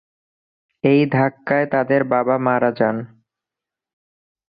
[0.83, 2.97] এই ধাক্কায় তাদের বাবা মারা যান।